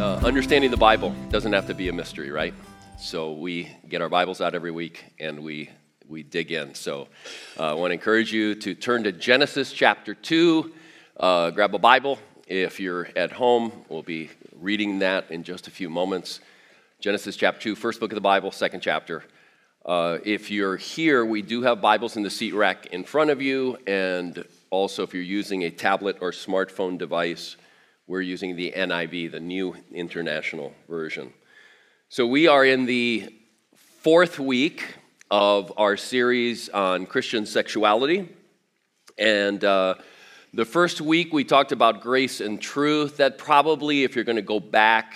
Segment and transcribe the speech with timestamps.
[0.00, 2.54] uh, understanding the Bible doesn't have to be a mystery, right?
[2.98, 5.68] So we get our Bibles out every week and we
[6.08, 6.74] we dig in.
[6.74, 7.06] So
[7.58, 10.72] uh, I want to encourage you to turn to Genesis chapter two.
[11.18, 13.72] Uh, grab a Bible if you're at home.
[13.90, 16.40] We'll be reading that in just a few moments.
[17.00, 19.22] Genesis chapter two, first book of the Bible, second chapter.
[19.84, 23.42] Uh, if you're here, we do have Bibles in the seat rack in front of
[23.42, 27.56] you, and also if you're using a tablet or smartphone device
[28.10, 31.32] we're using the NIV, the New International Version.
[32.08, 33.32] So we are in the
[34.00, 34.96] fourth week
[35.30, 38.28] of our series on Christian sexuality.
[39.16, 39.94] And uh,
[40.52, 43.18] the first week we talked about grace and truth.
[43.18, 45.14] That probably, if you're going to go back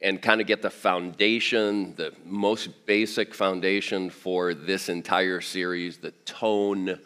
[0.00, 6.12] and kind of get the foundation, the most basic foundation for this entire series, the
[6.24, 6.96] tone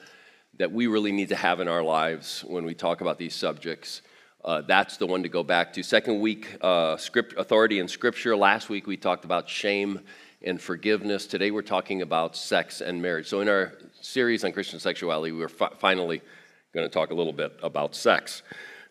[0.58, 4.02] that we really need to have in our lives when we talk about these subjects
[4.44, 5.82] uh, that's the one to go back to.
[5.82, 8.36] Second week, uh, script, authority in Scripture.
[8.36, 10.00] Last week we talked about shame
[10.42, 11.26] and forgiveness.
[11.26, 13.26] Today we're talking about sex and marriage.
[13.26, 16.22] So in our series on Christian sexuality, we're fi- finally
[16.72, 18.42] going to talk a little bit about sex.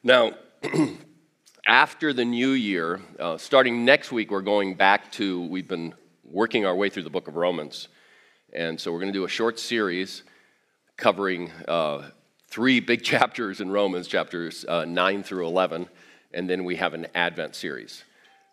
[0.03, 0.33] Now,
[1.67, 5.93] after the new year, uh, starting next week, we're going back to, we've been
[6.25, 7.87] working our way through the book of Romans.
[8.51, 10.23] And so we're going to do a short series
[10.97, 12.09] covering uh,
[12.57, 15.87] three big chapters in Romans, chapters uh, 9 through 11,
[16.33, 18.03] and then we have an Advent series.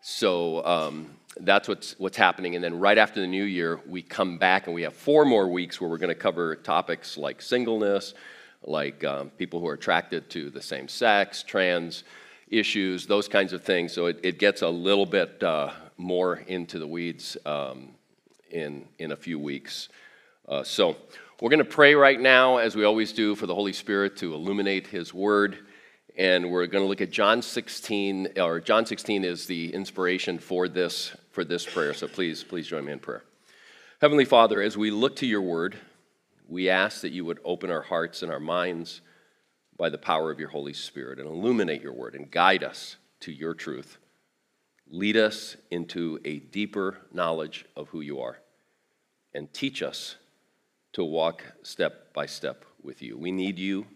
[0.02, 2.54] So um, that's what's, what's happening.
[2.54, 5.48] And then right after the new year, we come back and we have four more
[5.48, 8.12] weeks where we're going to cover topics like singleness,
[8.62, 12.04] like um, people who are attracted to the same sex, trans
[12.48, 13.94] issues, those kinds of things.
[13.94, 17.88] So it, it gets a little bit uh, more into the weeds um,
[18.50, 19.88] in, in a few weeks.
[20.46, 20.98] Uh, so
[21.40, 24.34] we're going to pray right now, as we always do, for the Holy Spirit to
[24.34, 25.58] illuminate His Word.
[26.16, 30.68] And we're going to look at John 16, or John 16 is the inspiration for
[30.68, 31.92] this, for this prayer.
[31.92, 33.24] So please, please join me in prayer.
[34.00, 35.76] Heavenly Father, as we look to your Word,
[36.48, 39.00] we ask that you would open our hearts and our minds
[39.76, 43.32] by the power of your Holy Spirit and illuminate your Word and guide us to
[43.32, 43.98] your truth.
[44.88, 48.38] Lead us into a deeper knowledge of who you are
[49.34, 50.14] and teach us
[50.94, 53.18] to walk step by step with you.
[53.18, 53.86] We need you.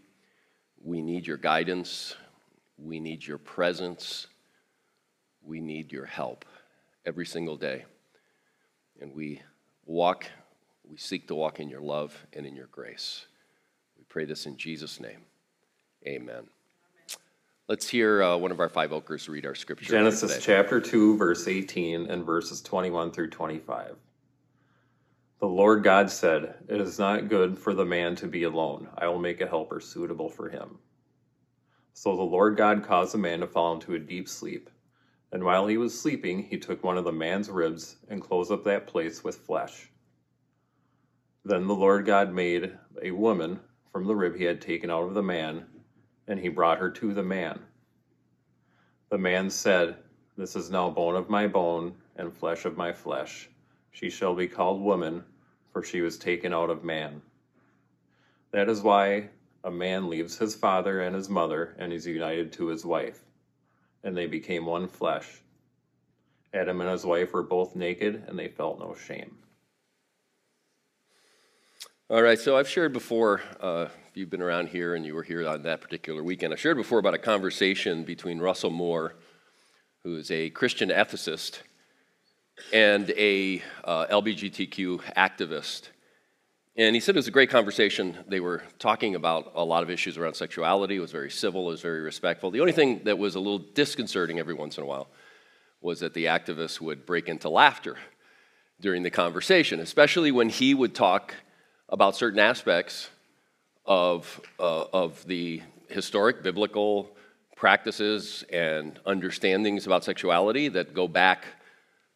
[0.82, 2.14] We need your guidance.
[2.76, 4.26] We need your presence.
[5.42, 6.44] We need your help
[7.06, 7.84] every single day.
[9.00, 9.42] And we
[9.86, 10.26] walk,
[10.84, 13.26] we seek to walk in your love and in your grace.
[13.96, 15.20] We pray this in Jesus' name.
[16.06, 16.48] Amen.
[17.68, 19.90] Let's hear uh, one of our five oakers read our scripture.
[19.90, 23.94] Genesis chapter 2, verse 18, and verses 21 through 25.
[25.40, 28.88] The Lord God said, It is not good for the man to be alone.
[28.98, 30.78] I will make a helper suitable for him.
[31.92, 34.68] So the Lord God caused the man to fall into a deep sleep.
[35.30, 38.64] And while he was sleeping, he took one of the man's ribs and closed up
[38.64, 39.90] that place with flesh.
[41.44, 43.60] Then the Lord God made a woman
[43.92, 45.66] from the rib he had taken out of the man,
[46.26, 47.60] and he brought her to the man.
[49.08, 49.98] The man said,
[50.36, 53.48] This is now bone of my bone and flesh of my flesh.
[53.90, 55.24] She shall be called woman,
[55.72, 57.22] for she was taken out of man.
[58.50, 59.28] That is why
[59.64, 63.20] a man leaves his father and his mother and is united to his wife,
[64.04, 65.42] and they became one flesh.
[66.54, 69.36] Adam and his wife were both naked, and they felt no shame.
[72.10, 75.22] All right, so I've shared before, uh, if you've been around here and you were
[75.22, 79.16] here on that particular weekend, I shared before about a conversation between Russell Moore,
[80.04, 81.60] who is a Christian ethicist,
[82.72, 85.88] and a uh, LGBTQ activist.
[86.76, 88.16] And he said it was a great conversation.
[88.28, 90.96] They were talking about a lot of issues around sexuality.
[90.96, 92.50] It was very civil, it was very respectful.
[92.50, 95.08] The only thing that was a little disconcerting every once in a while
[95.80, 97.96] was that the activist would break into laughter
[98.80, 101.34] during the conversation, especially when he would talk
[101.88, 103.10] about certain aspects
[103.84, 107.10] of, uh, of the historic biblical
[107.56, 111.44] practices and understandings about sexuality that go back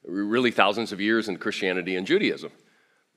[0.04, 2.52] really thousands of years in Christianity and Judaism.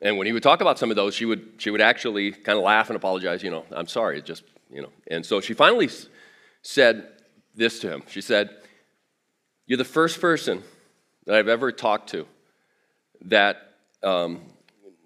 [0.01, 2.57] And when he would talk about some of those, she would, she would actually kind
[2.57, 4.91] of laugh and apologize, you know, I'm sorry, it just, you know.
[5.07, 5.89] And so she finally
[6.61, 7.07] said
[7.55, 8.03] this to him.
[8.07, 8.49] She said,
[9.65, 10.63] You're the first person
[11.25, 12.27] that I've ever talked to
[13.21, 13.57] that,
[14.03, 14.41] um,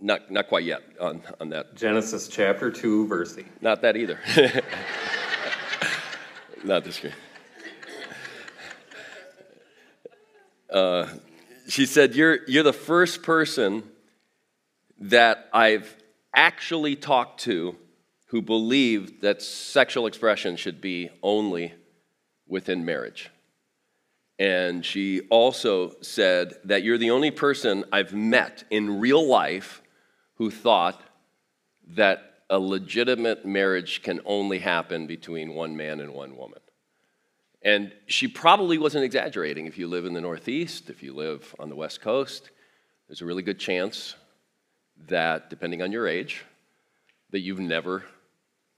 [0.01, 1.75] not, not quite yet on, on that.
[1.75, 3.45] Genesis chapter 2, verse 8.
[3.61, 4.19] Not that either.
[6.63, 7.01] not this.
[10.69, 11.07] Uh,
[11.71, 13.83] she said, You're, you're the first person
[14.99, 15.95] that I've
[16.35, 17.75] actually talked to
[18.27, 21.73] who believed that sexual expression should be only
[22.47, 23.31] within marriage.
[24.37, 29.81] And she also said that you're the only person I've met in real life
[30.35, 31.01] who thought
[31.95, 36.59] that a legitimate marriage can only happen between one man and one woman.
[37.61, 39.65] And she probably wasn't exaggerating.
[39.65, 42.51] If you live in the Northeast, if you live on the West Coast,
[43.07, 44.15] there's a really good chance
[45.07, 46.45] that, depending on your age,
[47.31, 48.05] that you've never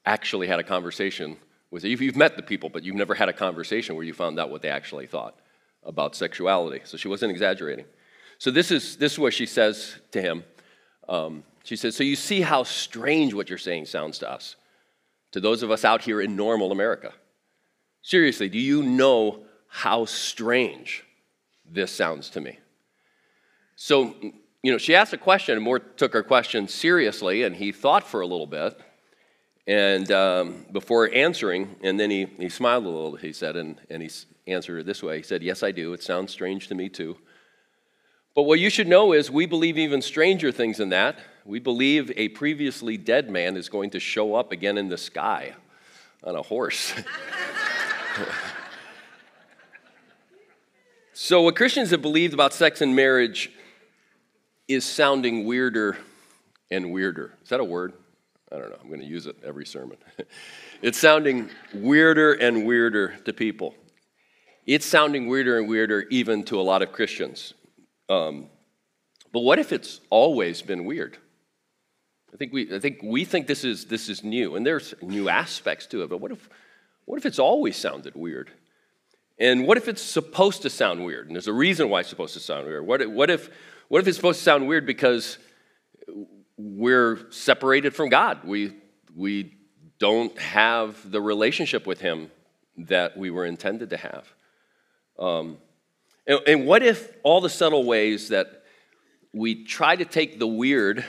[0.06, 1.38] actually had a conversation
[1.70, 4.50] with you've met the people, but you've never had a conversation where you found out
[4.50, 5.40] what they actually thought
[5.84, 6.82] about sexuality.
[6.84, 7.86] So she wasn't exaggerating.
[8.38, 10.44] So this is this is what she says to him.
[11.08, 14.58] Um, she says, "So you see how strange what you're saying sounds to us,
[15.32, 17.14] to those of us out here in normal America.
[18.02, 21.04] Seriously, do you know how strange
[21.66, 22.60] this sounds to me?"
[23.76, 24.16] So
[24.64, 28.08] you know, she asked a question, and Moore took her question seriously, and he thought
[28.08, 28.80] for a little bit.
[29.68, 34.02] And um, before answering, and then he, he smiled a little, he said, and, and
[34.02, 34.10] he
[34.48, 35.18] answered it this way.
[35.18, 35.94] He said, Yes, I do.
[35.94, 37.18] It sounds strange to me, too.
[38.36, 41.20] But what you should know is we believe even stranger things than that.
[41.44, 45.54] We believe a previously dead man is going to show up again in the sky
[46.24, 46.94] on a horse.
[51.14, 53.52] so, what Christians have believed about sex and marriage
[54.68, 55.98] is sounding weirder
[56.70, 57.34] and weirder.
[57.44, 57.94] Is that a word?
[58.52, 58.78] I don't know.
[58.82, 59.98] I'm going to use it every sermon.
[60.82, 63.76] it's sounding weirder and weirder to people.
[64.66, 67.54] It's sounding weirder and weirder even to a lot of Christians.
[68.10, 68.48] Um,
[69.32, 71.18] but what if it's always been weird?
[72.34, 75.30] I think we, I think we think this is, this is new, and there's new
[75.30, 76.10] aspects to it.
[76.10, 76.50] But what if,
[77.06, 78.52] what if it's always sounded weird?
[79.40, 81.28] And what if it's supposed to sound weird?
[81.28, 82.86] And there's a reason why it's supposed to sound weird.
[82.86, 83.50] What, what, if,
[83.88, 85.38] what if it's supposed to sound weird because
[86.58, 88.44] we're separated from God?
[88.44, 88.76] We,
[89.16, 89.58] we
[89.98, 92.30] don't have the relationship with Him
[92.78, 94.32] that we were intended to have.
[95.18, 95.58] Um,
[96.28, 98.64] and, and what if all the subtle ways that
[99.34, 101.04] we try to take the weird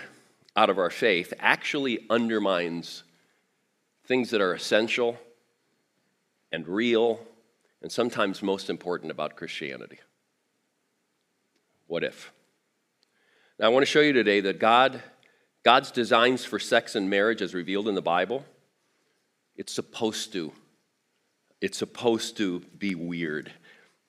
[0.57, 3.03] out of our faith actually undermines
[4.07, 5.19] things that are essential
[6.53, 7.21] and real
[7.81, 9.99] and sometimes most important about Christianity?
[11.87, 12.33] What if?
[13.59, 15.03] Now, I want to show you today that God,
[15.65, 18.45] God's designs for sex and marriage, as revealed in the Bible,
[19.57, 20.53] it's supposed to,
[21.61, 23.53] it's supposed to be weird.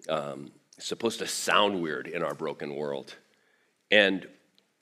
[0.10, 3.16] Um, it's supposed to sound weird in our broken world.
[3.92, 4.28] And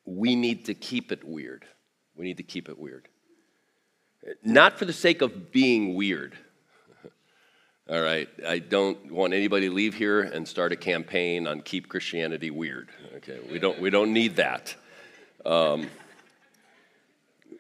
[0.05, 1.65] we need to keep it weird.
[2.15, 3.07] We need to keep it weird.
[4.43, 6.37] Not for the sake of being weird.
[7.89, 11.89] All right, I don't want anybody to leave here and start a campaign on keep
[11.89, 12.89] Christianity weird.
[13.17, 14.75] Okay, we don't we don't need that.
[15.45, 15.87] Um,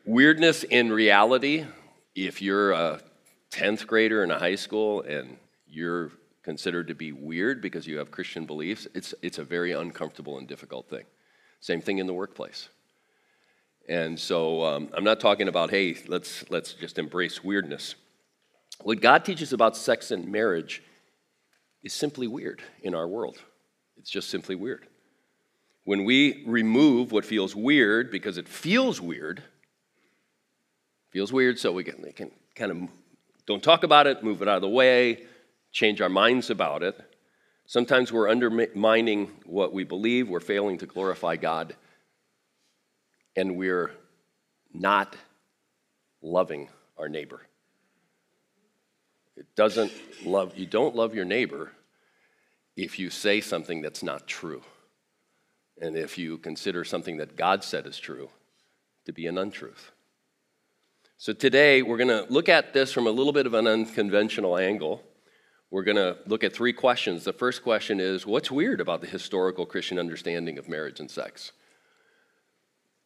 [0.05, 1.65] weirdness in reality.
[2.13, 3.01] If you're a
[3.49, 5.37] tenth grader in a high school and
[5.67, 6.11] you're
[6.43, 10.47] considered to be weird because you have Christian beliefs, it's it's a very uncomfortable and
[10.47, 11.03] difficult thing.
[11.61, 12.69] Same thing in the workplace.
[13.89, 17.95] And so um, I'm not talking about hey, let's let's just embrace weirdness.
[18.83, 20.81] What God teaches about sex and marriage
[21.83, 23.37] is simply weird in our world.
[23.97, 24.87] It's just simply weird.
[25.83, 29.43] When we remove what feels weird because it feels weird,
[31.11, 32.77] feels weird, so we can, can kind of
[33.45, 35.23] don't talk about it, move it out of the way,
[35.71, 36.99] change our minds about it.
[37.65, 41.75] Sometimes we're undermining what we believe, we're failing to glorify God,
[43.35, 43.91] and we're
[44.73, 45.15] not
[46.21, 47.41] loving our neighbor.
[49.41, 49.91] It doesn't
[50.23, 51.71] love, you don't love your neighbor
[52.77, 54.61] if you say something that's not true.
[55.81, 58.29] And if you consider something that God said is true
[59.05, 59.93] to be an untruth.
[61.17, 64.59] So today we're going to look at this from a little bit of an unconventional
[64.59, 65.01] angle.
[65.71, 67.23] We're going to look at three questions.
[67.23, 71.51] The first question is what's weird about the historical Christian understanding of marriage and sex?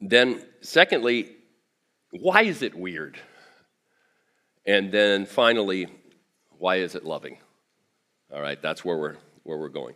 [0.02, 1.32] Then, secondly,
[2.12, 3.18] why is it weird?
[4.66, 5.88] And then finally,
[6.66, 7.38] why is it loving?
[8.34, 9.94] All right, that's where we're, where we're going.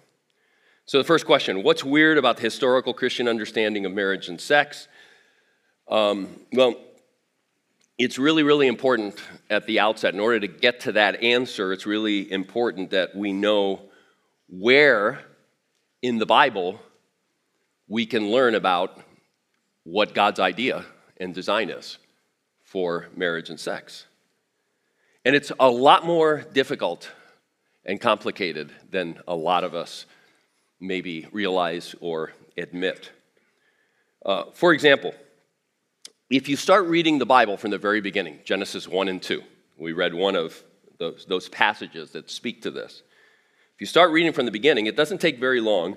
[0.86, 4.88] So, the first question what's weird about the historical Christian understanding of marriage and sex?
[5.90, 6.76] Um, well,
[7.98, 9.16] it's really, really important
[9.50, 10.14] at the outset.
[10.14, 13.90] In order to get to that answer, it's really important that we know
[14.48, 15.22] where
[16.04, 16.80] in the Bible
[17.88, 18.96] we can learn about
[19.86, 20.86] what God's idea
[21.18, 21.98] and design is
[22.64, 24.06] for marriage and sex.
[25.30, 27.08] And it's a lot more difficult
[27.86, 30.08] and complicated than a lot of us
[30.80, 33.12] maybe realize or admit.
[34.26, 35.14] Uh, for example,
[36.32, 39.44] if you start reading the Bible from the very beginning, Genesis 1 and 2,
[39.78, 40.64] we read one of
[40.98, 43.04] those, those passages that speak to this.
[43.76, 45.96] If you start reading from the beginning, it doesn't take very long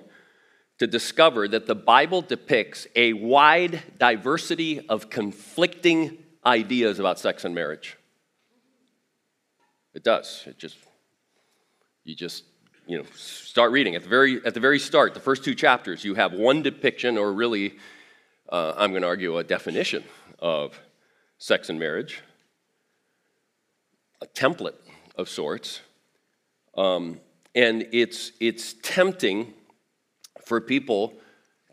[0.77, 7.55] to discover that the Bible depicts a wide diversity of conflicting ideas about sex and
[7.55, 7.97] marriage.
[9.95, 10.45] It does.
[10.47, 10.77] It just,
[12.05, 12.45] you just,
[12.87, 13.95] you know, start reading.
[13.95, 17.19] At the very, at the very start, the first two chapters, you have one depiction,
[17.19, 17.79] or really,
[18.51, 20.05] uh, I'm going to argue, a definition
[20.39, 20.81] of
[21.39, 22.23] sex and marriage,
[24.21, 24.77] a template
[25.17, 25.81] of sorts.
[26.77, 27.21] Um,
[27.55, 29.53] and it's, it's tempting
[30.47, 31.15] for people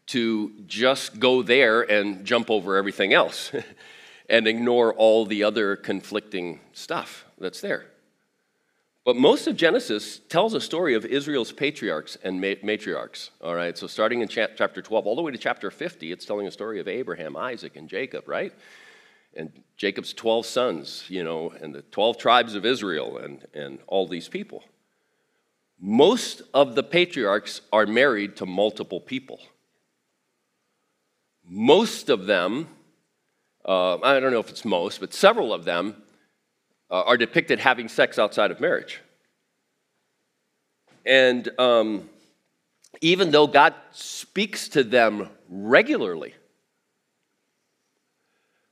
[0.07, 3.51] to just go there and jump over everything else
[4.29, 7.85] and ignore all the other conflicting stuff that's there.
[9.09, 13.31] But most of Genesis tells a story of Israel's patriarchs and matriarchs.
[13.41, 16.45] All right, so starting in chapter 12 all the way to chapter 50, it's telling
[16.45, 18.53] a story of Abraham, Isaac, and Jacob, right?
[19.35, 24.07] And Jacob's 12 sons, you know, and the 12 tribes of Israel and, and all
[24.07, 24.63] these people.
[25.79, 29.39] Most of the patriarchs are married to multiple people.
[31.43, 32.67] Most of them,
[33.65, 35.95] uh, I don't know if it's most, but several of them
[36.91, 39.01] uh, are depicted having sex outside of marriage.
[41.05, 42.09] And um,
[43.01, 46.35] even though God speaks to them regularly,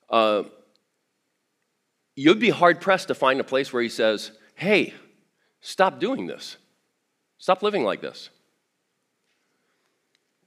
[0.09, 0.43] uh,
[2.15, 4.93] you'd be hard pressed to find a place where He says, Hey,
[5.61, 6.57] stop doing this.
[7.37, 8.29] Stop living like this.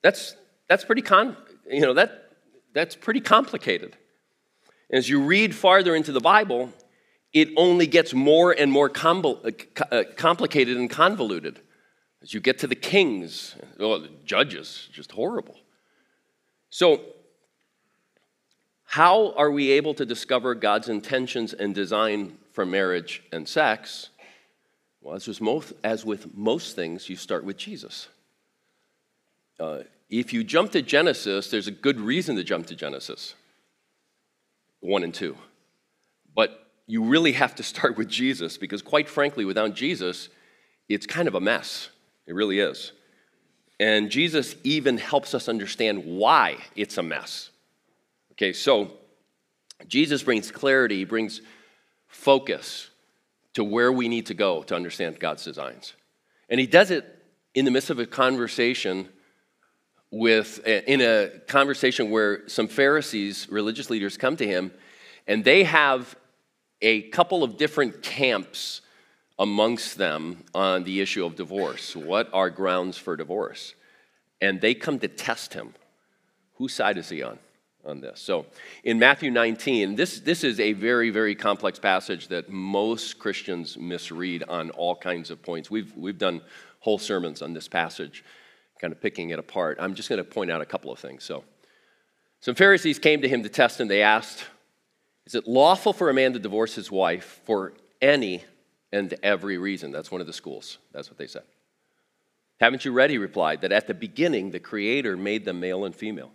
[0.02, 0.34] That's,
[0.68, 1.36] that's pretty con,
[1.70, 2.30] you know, that,
[2.72, 3.96] that's pretty complicated.
[4.90, 6.72] As you read farther into the Bible,
[7.32, 9.50] it only gets more and more uh,
[9.90, 11.60] uh, complicated and convoluted.
[12.22, 15.56] As you get to the kings, oh, the judges, just horrible.
[16.68, 17.00] So,
[18.84, 24.10] how are we able to discover God's intentions and design for marriage and sex?
[25.00, 28.08] Well, as with most, as with most things, you start with Jesus.
[29.58, 33.34] Uh, if you jump to Genesis, there's a good reason to jump to Genesis
[34.80, 35.36] 1 and 2.
[36.34, 36.59] But
[36.90, 40.28] you really have to start with Jesus because, quite frankly, without Jesus,
[40.88, 41.88] it's kind of a mess.
[42.26, 42.92] It really is.
[43.78, 47.50] And Jesus even helps us understand why it's a mess.
[48.32, 48.90] Okay, so
[49.86, 51.40] Jesus brings clarity, brings
[52.08, 52.90] focus,
[53.54, 55.94] to where we need to go to understand God's designs.
[56.48, 57.06] And he does it
[57.54, 59.08] in the midst of a conversation
[60.10, 64.72] with eh, in a conversation where some Pharisees, religious leaders come to him
[65.26, 66.16] and they have
[66.82, 68.80] a couple of different camps
[69.38, 71.96] amongst them on the issue of divorce.
[71.96, 73.74] What are grounds for divorce?
[74.40, 75.74] And they come to test him.
[76.54, 77.38] Whose side is he on?
[77.84, 78.20] on this.
[78.20, 78.46] So
[78.84, 84.44] in Matthew 19, this, this is a very, very complex passage that most Christians misread
[84.48, 85.70] on all kinds of points.
[85.70, 86.42] We've, we've done
[86.80, 88.24] whole sermons on this passage,
[88.80, 89.78] kind of picking it apart.
[89.80, 91.24] I'm just going to point out a couple of things.
[91.24, 91.44] So
[92.40, 93.88] some Pharisees came to him to test him.
[93.88, 94.44] They asked,
[95.26, 98.44] Is it lawful for a man to divorce his wife for any
[98.92, 99.92] and every reason?
[99.92, 100.78] That's one of the schools.
[100.92, 101.44] That's what they said.
[102.60, 105.94] Haven't you read, he replied, that at the beginning the Creator made them male and
[105.94, 106.32] female?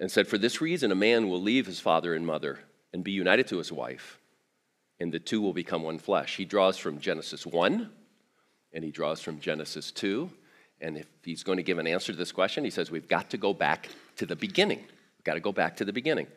[0.00, 2.60] and said, For this reason, a man will leave his father and mother
[2.92, 4.18] and be united to his wife,
[5.00, 6.36] and the two will become one flesh.
[6.36, 7.90] He draws from Genesis 1,
[8.72, 10.30] and he draws from Genesis 2.
[10.80, 13.30] And if he's going to give an answer to this question, he says, We've got
[13.30, 14.78] to go back to the beginning.
[14.78, 16.28] We've got to go back to the beginning.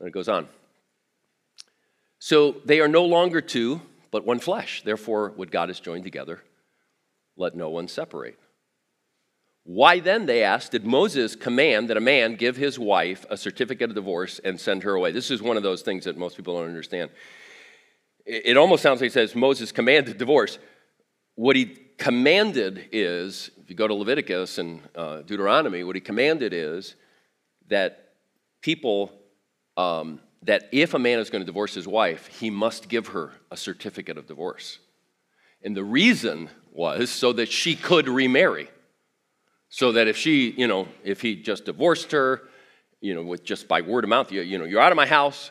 [0.00, 0.48] And it goes on.
[2.18, 4.82] So they are no longer two, but one flesh.
[4.82, 6.42] Therefore, what God has joined together,
[7.36, 8.38] let no one separate.
[9.64, 13.90] Why then, they asked, did Moses command that a man give his wife a certificate
[13.90, 15.12] of divorce and send her away?
[15.12, 17.10] This is one of those things that most people don't understand.
[18.24, 20.58] It almost sounds like he says Moses commanded divorce.
[21.34, 21.66] What he
[21.98, 26.96] commanded is, if you go to Leviticus and uh, Deuteronomy, what he commanded is
[27.68, 28.14] that
[28.62, 29.12] people,
[29.80, 33.32] um, that if a man is going to divorce his wife, he must give her
[33.50, 34.78] a certificate of divorce.
[35.62, 38.68] And the reason was so that she could remarry.
[39.68, 42.42] So that if she, you know, if he just divorced her,
[43.00, 45.06] you know, with just by word of mouth, you, you know, you're out of my
[45.06, 45.50] house,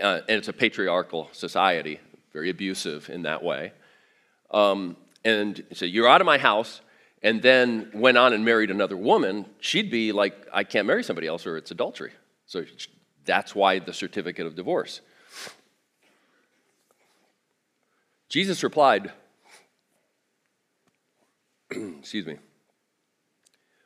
[0.00, 1.98] uh, and it's a patriarchal society,
[2.32, 3.72] very abusive in that way.
[4.50, 6.80] Um, and so you're out of my house,
[7.22, 11.26] and then went on and married another woman, she'd be like, I can't marry somebody
[11.26, 12.12] else or it's adultery.
[12.46, 12.64] So
[13.30, 15.00] that's why the certificate of divorce.
[18.28, 19.12] Jesus replied,
[21.70, 22.38] excuse me.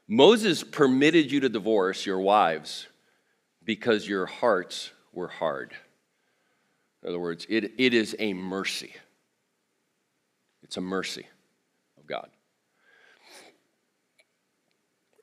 [0.08, 2.86] Moses permitted you to divorce your wives
[3.62, 5.74] because your hearts were hard.
[7.02, 8.94] In other words, it, it is a mercy.
[10.62, 11.26] It's a mercy.
[11.98, 12.30] of God.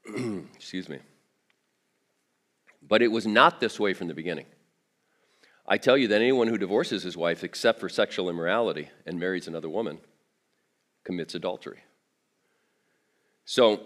[0.55, 0.99] Excuse me.
[2.91, 4.47] But it was not this way from the beginning.
[5.65, 9.47] I tell you that anyone who divorces his wife except for sexual immorality and marries
[9.47, 9.97] another woman
[11.05, 11.79] commits adultery.
[13.45, 13.83] So,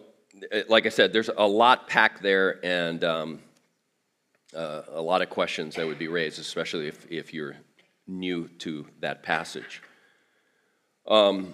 [0.51, 3.39] eh, like I said, there's a lot packed there and um,
[4.55, 7.57] uh, a lot of questions that would be raised, especially if, if you're
[8.07, 9.83] new to that passage.
[11.07, 11.53] Um,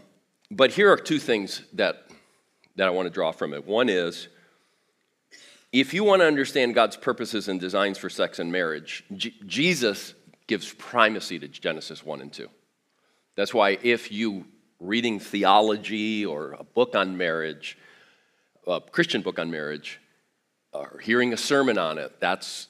[0.50, 2.08] but here are two things that,
[2.78, 3.68] that I want to draw from it.
[3.68, 4.30] One is,
[5.72, 10.14] if you want to understand God's purposes and designs for sex and marriage, Jesus
[10.48, 12.50] gives primacy to Genesis 1 and 2.
[13.36, 14.46] That's why if you
[14.80, 17.78] reading theology or a book on marriage,
[18.68, 20.02] a Christian book on marriage,
[20.74, 22.68] or hearing a sermon on it, that's,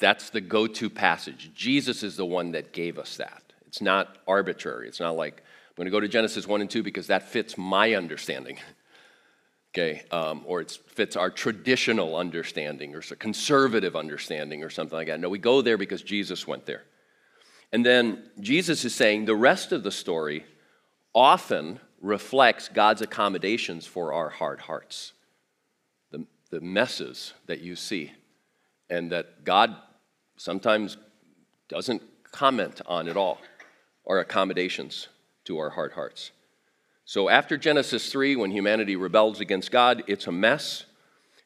[0.00, 1.52] that's the go to passage.
[1.54, 3.42] Jesus is the one that gave us that.
[3.66, 4.88] It's not arbitrary.
[4.88, 5.38] It's not like,
[5.68, 8.58] I'm going to go to Genesis 1 and 2 because that fits my understanding.
[9.72, 15.20] Okay, um, or it fits our traditional understanding or conservative understanding or something like that.
[15.20, 16.82] No, we go there because Jesus went there.
[17.72, 20.44] And then Jesus is saying the rest of the story
[21.14, 25.12] often reflects God's accommodations for our hard hearts,
[26.10, 28.12] the, the messes that you see,
[28.88, 29.76] and that God
[30.36, 30.96] sometimes
[31.68, 33.38] doesn't comment on at all,
[34.06, 35.08] are accommodations
[35.44, 36.32] to our hard hearts.
[37.10, 40.84] So after Genesis 3, when humanity rebels against God, it's a mess,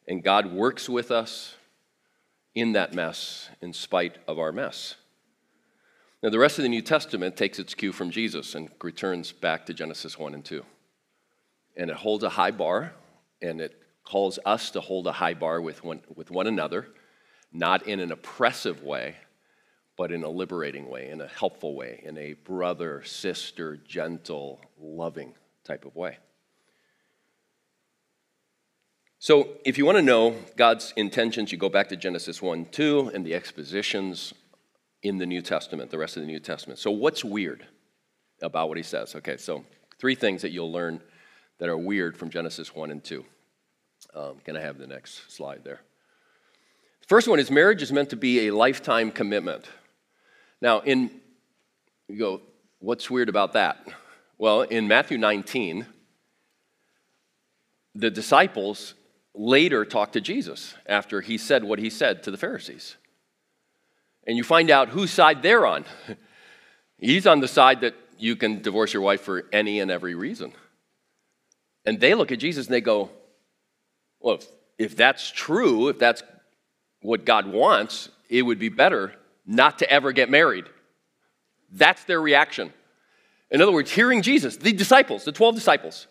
[0.07, 1.55] and God works with us
[2.55, 4.97] in that mess in spite of our mess.
[6.23, 9.65] Now, the rest of the New Testament takes its cue from Jesus and returns back
[9.65, 10.63] to Genesis 1 and 2.
[11.79, 12.93] And it holds a high bar,
[13.41, 13.73] and it
[14.05, 16.89] calls us to hold a high bar with one, with one another,
[17.55, 19.17] not in an oppressive way,
[19.97, 25.33] but in a liberating way, in a helpful way, in a brother, sister, gentle, loving
[25.65, 26.19] type of way.
[29.19, 33.13] So, if you want to know God's intentions, you go back to Genesis 1 2
[33.15, 34.35] and the expositions
[35.03, 36.79] in the New Testament, the rest of the New Testament.
[36.79, 37.67] So, what's weird
[38.43, 39.15] about what he says?
[39.15, 39.65] Okay, so
[39.99, 41.01] three things that you'll learn
[41.59, 43.25] that are weird from Genesis 1 and 2.
[44.15, 45.81] Um, can I have the next slide there?
[47.01, 49.67] The first one is marriage is meant to be a lifetime commitment.
[50.61, 51.11] Now, in,
[52.09, 52.43] you go,
[52.79, 53.79] what's weird about that?
[54.39, 55.87] Well, in Matthew 19,
[57.95, 58.95] the disciples
[59.35, 62.97] later talked to Jesus after he said what he said to the Pharisees
[64.27, 65.85] and you find out whose side they're on.
[66.99, 70.53] He's on the side that you can divorce your wife for any and every reason.
[71.85, 73.11] And they look at Jesus and they go,
[74.21, 74.47] Well, if,
[74.79, 76.23] if that's true, if that's
[77.03, 79.13] what God wants, it would be better
[79.45, 80.65] not to ever get married.
[81.71, 82.73] That's their reaction.
[83.55, 86.09] In other words, hearing Jesus, the disciples, the 12 disciples,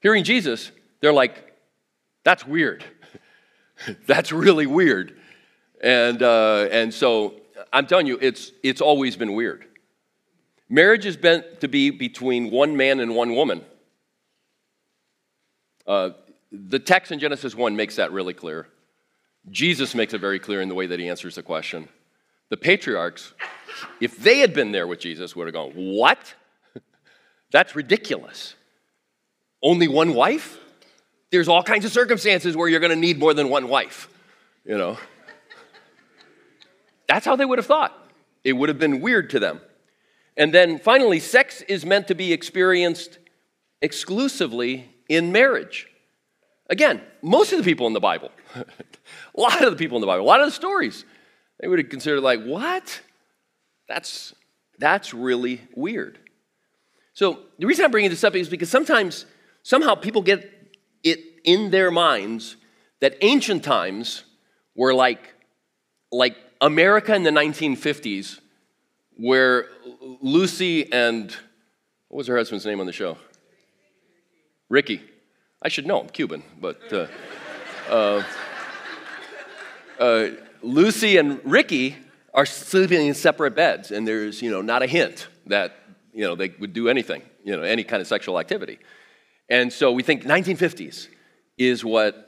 [0.00, 1.52] hearing Jesus, they're like,
[2.24, 2.82] That's weird.
[4.06, 5.18] that's really weird.
[5.82, 7.34] And, uh, and so
[7.74, 9.66] I'm telling you, it's, it's always been weird.
[10.70, 13.62] Marriage is meant to be between one man and one woman.
[15.86, 16.10] Uh,
[16.50, 18.66] the text in Genesis 1 makes that really clear.
[19.50, 21.90] Jesus makes it very clear in the way that he answers the question.
[22.48, 23.34] The patriarchs,
[24.00, 26.34] if they had been there with Jesus, would have gone, What?
[27.52, 28.54] That's ridiculous.
[29.62, 30.58] Only one wife?
[31.30, 34.08] There's all kinds of circumstances where you're going to need more than one wife,
[34.64, 34.96] you know.
[37.08, 37.92] That's how they would have thought.
[38.44, 39.60] It would have been weird to them.
[40.36, 43.18] And then finally, sex is meant to be experienced
[43.80, 45.88] exclusively in marriage.
[46.68, 50.06] Again, most of the people in the Bible, a lot of the people in the
[50.06, 51.04] Bible, a lot of the stories,
[51.60, 53.00] they would have considered like, what?
[53.88, 54.34] That's,
[54.78, 56.18] that's really weird.
[57.16, 59.24] So the reason I'm bringing this up is because sometimes,
[59.62, 60.70] somehow, people get
[61.02, 62.56] it in their minds
[63.00, 64.24] that ancient times
[64.74, 65.34] were like,
[66.12, 68.38] like America in the 1950s,
[69.16, 69.66] where
[70.20, 71.34] Lucy and
[72.08, 73.16] what was her husband's name on the show?
[74.68, 75.00] Ricky.
[75.62, 77.06] I should know, I'm Cuban, but uh,
[77.88, 78.22] uh,
[79.98, 80.28] uh,
[80.60, 81.96] Lucy and Ricky
[82.34, 85.85] are sleeping in separate beds, and there's you know not a hint that
[86.16, 88.78] you know they would do anything, you know, any kind of sexual activity.
[89.48, 91.08] And so we think 1950s
[91.56, 92.26] is what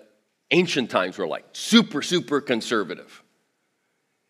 [0.51, 3.22] ancient times were like, super, super conservative.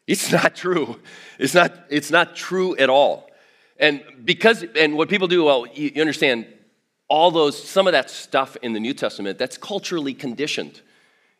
[0.06, 1.00] It's not true.
[1.38, 3.30] It's not, it's not true at all.
[3.78, 6.46] And because, and what people do, well, you, understand
[7.08, 10.80] all those, some of that stuff in the New Testament, that's culturally conditioned.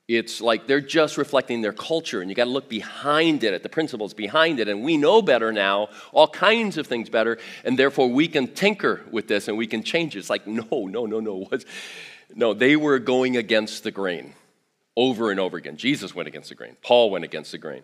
[0.09, 3.62] It's like they're just reflecting their culture, and you got to look behind it at
[3.62, 4.66] the principles behind it.
[4.66, 9.03] And we know better now, all kinds of things better, and therefore we can tinker
[9.11, 10.21] with this and we can change it.
[10.21, 11.44] It's like, no, no, no, no.
[11.49, 11.66] What's...
[12.35, 14.35] No, they were going against the grain
[14.97, 15.77] over and over again.
[15.77, 17.83] Jesus went against the grain, Paul went against the grain.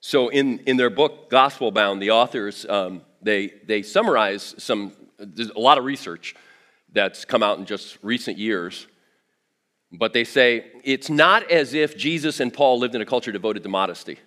[0.00, 5.58] So in, in their book, Gospel Bound, the authors, um, they, they summarize some, a
[5.58, 6.34] lot of research
[6.92, 8.86] that's come out in just recent years
[9.98, 13.62] but they say it's not as if Jesus and Paul lived in a culture devoted
[13.62, 14.18] to modesty.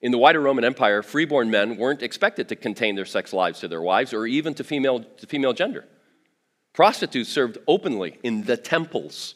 [0.00, 3.68] In the wider Roman Empire, freeborn men weren't expected to contain their sex lives to
[3.68, 5.86] their wives or even to female, to female gender.
[6.74, 9.34] Prostitutes served openly in the temples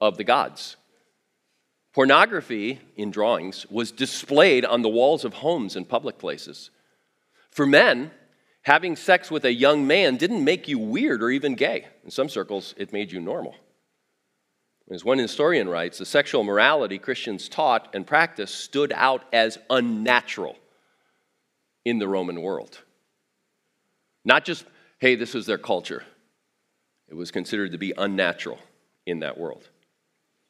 [0.00, 0.76] of the gods.
[1.92, 6.70] Pornography in drawings was displayed on the walls of homes and public places.
[7.50, 8.10] For men,
[8.62, 11.86] having sex with a young man didn't make you weird or even gay.
[12.04, 13.56] In some circles, it made you normal.
[14.90, 20.56] As one historian writes, the sexual morality Christians taught and practiced stood out as unnatural
[21.84, 22.80] in the Roman world.
[24.24, 24.64] Not just,
[24.98, 26.04] hey, this was their culture,
[27.08, 28.58] it was considered to be unnatural
[29.06, 29.68] in that world.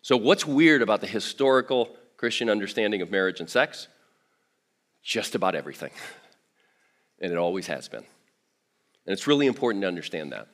[0.02, 3.88] So, what's weird about the historical Christian understanding of marriage and sex?
[5.02, 5.92] Just about everything.
[7.22, 7.98] And it always has been.
[9.04, 10.48] And it's really important to understand that.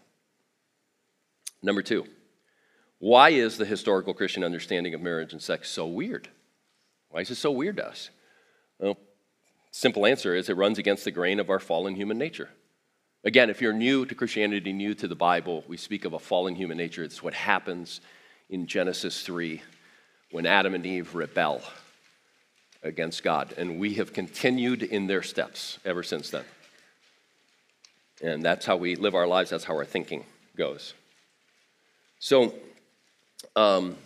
[1.62, 2.08] Number two,
[2.98, 6.28] why is the historical Christian understanding of marriage and sex so weird?
[7.10, 8.10] Why is it so weird to us?
[8.78, 8.96] Well,
[9.70, 12.50] simple answer is it runs against the grain of our fallen human nature.
[13.24, 16.54] Again, if you're new to Christianity, new to the Bible, we speak of a fallen
[16.54, 17.02] human nature.
[17.02, 18.00] It's what happens
[18.48, 19.62] in Genesis 3
[20.30, 21.62] when Adam and Eve rebel
[22.82, 23.54] against God.
[23.56, 26.44] And we have continued in their steps ever since then.
[28.22, 30.24] And that's how we live our lives, that's how our thinking
[30.56, 30.94] goes.
[32.18, 32.54] So,
[33.56, 33.96] um,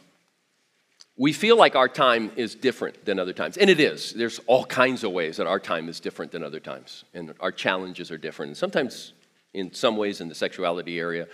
[1.17, 3.59] we feel like our time is different than other times.
[3.59, 4.15] And it is.
[4.15, 7.05] There's all kinds of ways that our time is different than other times.
[7.13, 8.51] And our challenges are different.
[8.51, 9.13] And sometimes,
[9.53, 11.29] in some ways, in the sexuality area,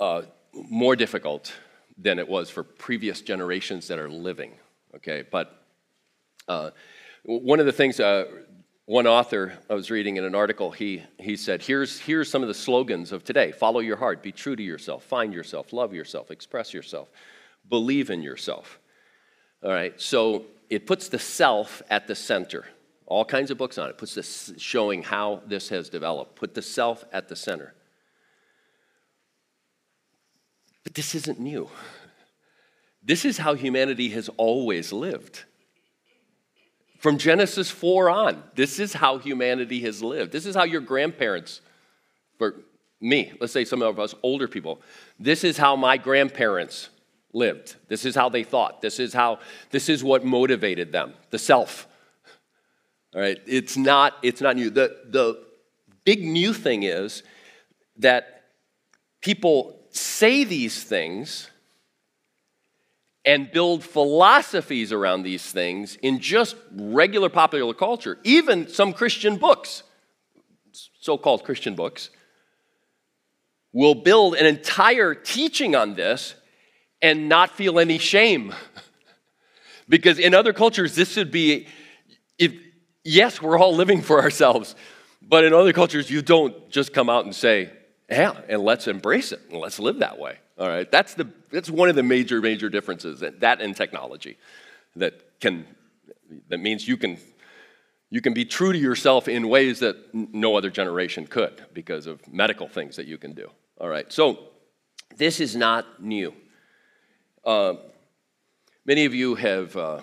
[0.00, 1.52] uh, more difficult
[1.96, 4.52] than it was for previous generations that are living.
[4.96, 5.22] Okay?
[5.30, 5.56] But
[6.48, 6.70] uh,
[7.22, 8.24] one of the things, uh,
[8.86, 12.48] one author I was reading in an article, he, he said, here's, here's some of
[12.48, 16.30] the slogans of today follow your heart, be true to yourself, find yourself, love yourself,
[16.30, 17.08] express yourself,
[17.68, 18.78] believe in yourself.
[19.62, 22.66] All right, so it puts the self at the center.
[23.06, 26.36] All kinds of books on it, puts this showing how this has developed.
[26.36, 27.74] Put the self at the center.
[30.82, 31.70] But this isn't new.
[33.02, 35.44] This is how humanity has always lived.
[37.04, 40.32] From Genesis 4 on, this is how humanity has lived.
[40.32, 41.60] This is how your grandparents,
[42.38, 42.54] for
[42.98, 44.80] me, let's say some of us older people,
[45.20, 46.88] this is how my grandparents
[47.34, 47.76] lived.
[47.88, 48.80] This is how they thought.
[48.80, 51.86] This is how this is what motivated them, the self.
[53.14, 54.70] All right, it's not it's not new.
[54.70, 55.44] The the
[56.06, 57.22] big new thing is
[57.98, 58.44] that
[59.20, 61.50] people say these things
[63.24, 69.82] and build philosophies around these things in just regular popular culture, even some Christian books,
[71.00, 72.10] so called Christian books,
[73.72, 76.34] will build an entire teaching on this
[77.00, 78.54] and not feel any shame.
[79.88, 81.66] because in other cultures, this would be,
[82.38, 82.52] if,
[83.04, 84.74] yes, we're all living for ourselves,
[85.22, 87.70] but in other cultures, you don't just come out and say,
[88.10, 90.38] yeah, and let's embrace it and let's live that way.
[90.56, 94.38] All right, that's, the, that's one of the major, major differences, that that and technology,
[94.94, 95.66] that, can,
[96.48, 97.18] that means you can,
[98.08, 102.20] you can be true to yourself in ways that no other generation could because of
[102.32, 103.50] medical things that you can do.
[103.80, 104.38] All right, so
[105.16, 106.32] this is not new.
[107.44, 107.74] Uh,
[108.86, 110.00] many of you have uh,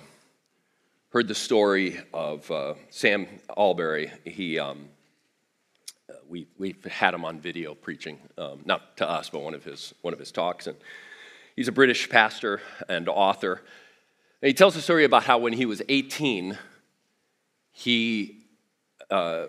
[1.11, 3.25] heard the story of uh, Sam
[3.57, 4.11] Allberry.
[4.25, 4.89] He, um,
[6.29, 9.93] we, we've had him on video preaching, um, not to us, but one of his,
[10.01, 10.67] one of his talks.
[10.67, 10.77] And
[11.55, 13.61] he's a British pastor and author.
[14.41, 16.57] And he tells a story about how when he was 18,
[17.71, 18.45] he,
[19.09, 19.47] uh,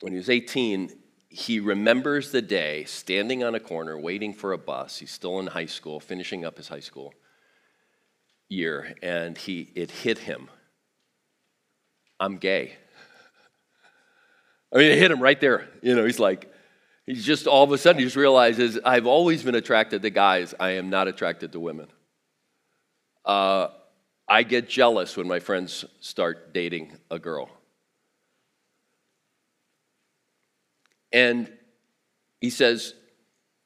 [0.00, 0.92] when he was 18,
[1.28, 4.98] he remembers the day standing on a corner waiting for a bus.
[4.98, 7.14] He's still in high school, finishing up his high school
[8.48, 10.48] year, and he, it hit him.
[12.18, 12.72] I'm gay.
[14.72, 15.68] I mean, it hit him right there.
[15.82, 16.52] You know, he's like,
[17.06, 20.54] he's just all of a sudden, he just realizes, I've always been attracted to guys.
[20.60, 21.88] I am not attracted to women.
[23.24, 23.68] Uh,
[24.28, 27.50] I get jealous when my friends start dating a girl.
[31.12, 31.52] And
[32.40, 32.94] he says,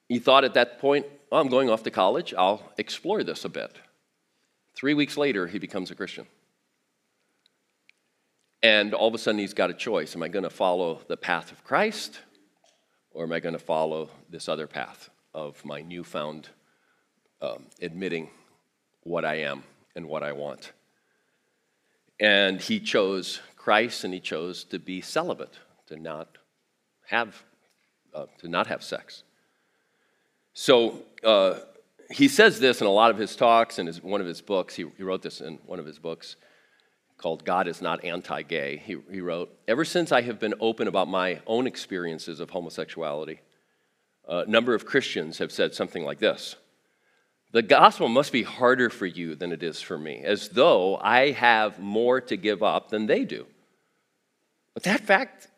[0.09, 3.51] he thought at that point, oh, I'm going off to college, I'll explore this a
[3.51, 3.77] bit.
[4.75, 6.27] Three weeks later, he becomes a Christian.
[8.65, 10.17] And all of a sudden, he's got a choice.
[10.17, 12.19] Am I going to follow the path of Christ,
[13.11, 16.49] or am I going to follow this other path of my newfound
[17.43, 18.31] um, admitting
[19.03, 20.73] what I am and what I want?
[22.19, 26.39] And he chose Christ, and he chose to be celibate, to not
[27.09, 27.43] have,
[28.15, 29.25] uh, to not have sex.
[30.55, 31.57] So uh,
[32.11, 34.75] he says this in a lot of his talks and one of his books.
[34.75, 36.37] He, he wrote this in one of his books
[37.17, 38.83] called God is Not Anti Gay.
[38.85, 43.41] He, he wrote, Ever since I have been open about my own experiences of homosexuality,
[44.27, 46.57] a number of Christians have said something like this
[47.53, 51.31] The gospel must be harder for you than it is for me, as though I
[51.33, 53.47] have more to give up than they do.
[54.75, 55.49] But that fact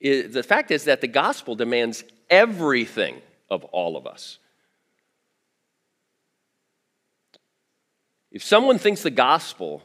[0.00, 4.38] is, the fact is that the gospel demands everything of all of us.
[8.30, 9.82] If someone thinks the gospel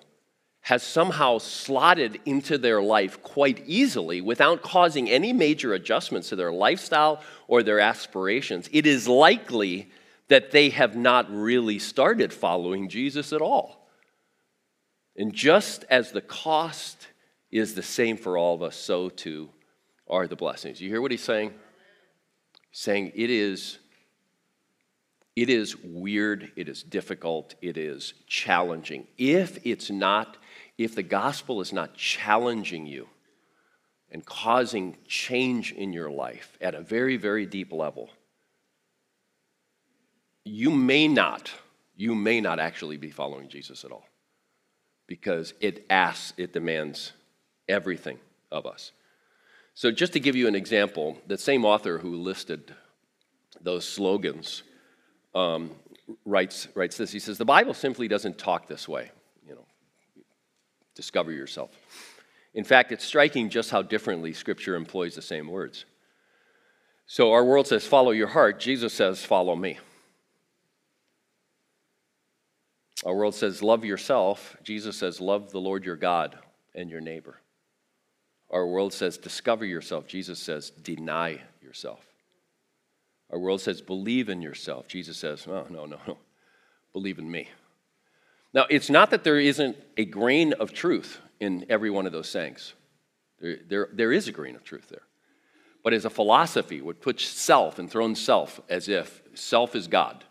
[0.61, 6.51] has somehow slotted into their life quite easily without causing any major adjustments to their
[6.51, 9.89] lifestyle or their aspirations, it is likely
[10.27, 13.89] that they have not really started following Jesus at all.
[15.17, 17.07] And just as the cost
[17.49, 19.49] is the same for all of us, so too
[20.07, 20.79] are the blessings.
[20.79, 21.49] You hear what he's saying?
[22.69, 23.79] He's saying it is
[25.35, 29.07] it is weird, it is difficult, it is challenging.
[29.17, 30.37] If it's not
[30.83, 33.07] if the gospel is not challenging you
[34.09, 38.09] and causing change in your life at a very, very deep level,
[40.43, 41.51] you may not,
[41.95, 44.05] you may not actually be following Jesus at all
[45.07, 47.13] because it asks, it demands
[47.67, 48.17] everything
[48.51, 48.91] of us.
[49.73, 52.73] So, just to give you an example, the same author who listed
[53.61, 54.63] those slogans
[55.33, 55.71] um,
[56.25, 57.11] writes, writes this.
[57.11, 59.11] He says, The Bible simply doesn't talk this way
[60.95, 61.71] discover yourself.
[62.53, 65.85] In fact, it's striking just how differently Scripture employs the same words.
[67.05, 68.59] So our world says, follow your heart.
[68.59, 69.79] Jesus says, follow me.
[73.05, 74.55] Our world says, love yourself.
[74.63, 76.37] Jesus says, love the Lord your God
[76.75, 77.37] and your neighbor.
[78.49, 80.07] Our world says, discover yourself.
[80.07, 82.05] Jesus says, deny yourself.
[83.31, 84.87] Our world says, believe in yourself.
[84.87, 86.17] Jesus says, oh, no, no, no.
[86.93, 87.47] Believe in me.
[88.53, 92.29] Now, it's not that there isn't a grain of truth in every one of those
[92.29, 92.73] sayings.
[93.39, 95.03] There, there, there is a grain of truth there.
[95.83, 100.23] But as a philosophy would put self, and enthroned self, as if self is God,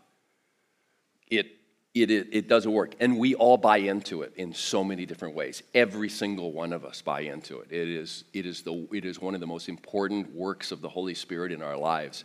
[1.28, 1.46] it,
[1.94, 2.94] it, it, it doesn't work.
[3.00, 5.62] And we all buy into it in so many different ways.
[5.74, 7.72] Every single one of us buy into it.
[7.72, 10.88] It is, it is, the, it is one of the most important works of the
[10.88, 12.24] Holy Spirit in our lives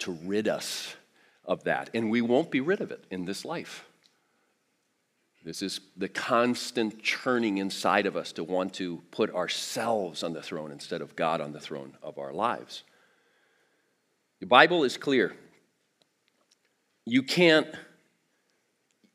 [0.00, 0.94] to rid us
[1.44, 1.90] of that.
[1.94, 3.84] And we won't be rid of it in this life.
[5.44, 10.42] This is the constant churning inside of us to want to put ourselves on the
[10.42, 12.82] throne instead of God on the throne of our lives.
[14.40, 15.36] The Bible is clear.
[17.04, 17.66] You can't,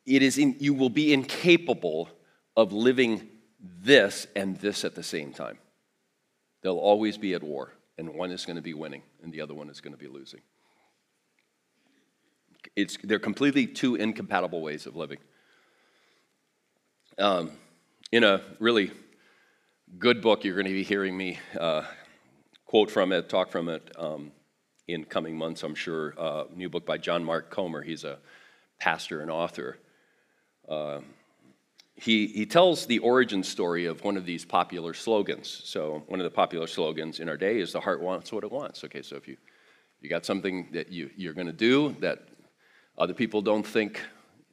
[0.05, 2.09] it is in, you will be incapable
[2.55, 3.27] of living
[3.59, 5.57] this and this at the same time.
[6.61, 9.55] They'll always be at war, and one is going to be winning, and the other
[9.55, 10.41] one is going to be losing.
[12.75, 15.17] It's, they're completely two incompatible ways of living.
[17.19, 17.51] Um,
[18.13, 18.91] in a really
[19.97, 21.83] good book, you're going to be hearing me uh,
[22.65, 24.31] quote from it, talk from it um,
[24.87, 26.13] in coming months, I'm sure.
[26.17, 27.81] Uh, new book by John Mark Comer.
[27.81, 28.19] He's a
[28.79, 29.79] pastor and author.
[30.69, 31.01] Uh,
[31.93, 35.61] he, he tells the origin story of one of these popular slogans.
[35.65, 38.51] So, one of the popular slogans in our day is the heart wants what it
[38.51, 38.85] wants.
[38.85, 39.35] Okay, so if you,
[39.99, 42.29] you got something that you, you're going to do that
[42.97, 43.99] other people don't think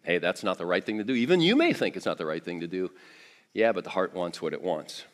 [0.07, 1.13] hey, that's not the right thing to do.
[1.13, 2.91] Even you may think it's not the right thing to do.
[3.53, 5.05] Yeah, but the heart wants what it wants.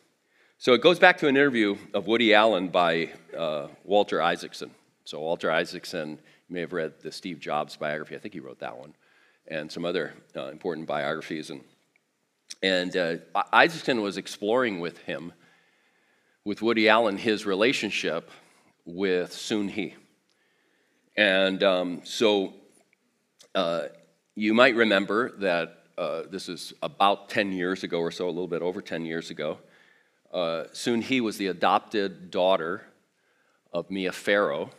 [0.58, 4.70] So it goes back to an interview of Woody Allen by uh, Walter Isaacson.
[5.04, 8.14] So, Walter Isaacson, you may have read the Steve Jobs biography.
[8.14, 8.94] I think he wrote that one,
[9.48, 11.50] and some other uh, important biographies.
[11.50, 11.62] And,
[12.62, 13.16] and uh,
[13.52, 15.32] Isaacson was exploring with him,
[16.44, 18.30] with Woody Allen, his relationship
[18.84, 19.96] with Soon-Yi.
[21.16, 22.54] And um, so
[23.54, 23.86] uh,
[24.34, 28.48] you might remember that uh, this is about 10 years ago or so, a little
[28.48, 29.58] bit over 10 years ago.
[30.32, 32.82] Uh, Soon-Yi was the adopted daughter
[33.72, 34.70] of Mia Farrow,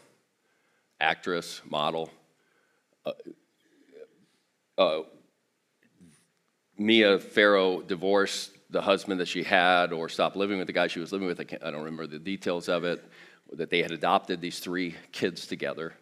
[1.00, 2.10] actress, model.
[3.06, 3.12] Uh,
[4.78, 5.00] uh,
[6.78, 11.00] Mia Farrow divorced the husband that she had or stopped living with the guy she
[11.00, 11.40] was living with.
[11.40, 13.04] I, I don't remember the details of it.
[13.52, 15.94] That they had adopted these three kids together.